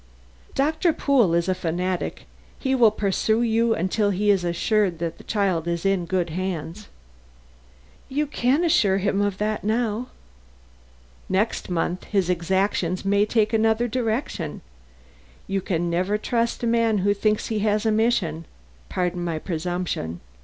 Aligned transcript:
"Doctor 0.55 0.93
Pool 0.93 1.35
is 1.35 1.47
a 1.47 1.53
fanatic; 1.53 2.25
he 2.57 2.73
will 2.73 2.89
pursue 2.89 3.43
you 3.43 3.75
until 3.75 4.09
he 4.09 4.31
is 4.31 4.43
assured 4.43 4.97
that 4.97 5.19
the 5.19 5.23
child 5.23 5.67
is 5.67 5.85
in 5.85 6.07
good 6.07 6.31
hands." 6.31 6.87
"You 8.09 8.25
can 8.25 8.63
assure 8.63 8.97
him 8.97 9.21
of 9.21 9.37
that 9.37 9.63
now." 9.63 10.07
"Next 11.29 11.69
month 11.69 12.05
his 12.05 12.31
exactions 12.31 13.05
may 13.05 13.27
take 13.27 13.53
another 13.53 13.87
direction. 13.87 14.61
You 15.45 15.61
can 15.61 15.87
never 15.87 16.17
trust 16.17 16.63
a 16.63 16.65
man 16.65 16.97
who 17.05 17.13
thinks 17.13 17.49
he 17.49 17.59
has 17.59 17.85
a 17.85 17.91
mission. 17.91 18.45
Pardon 18.89 19.23
my 19.23 19.37
presumption. 19.37 20.19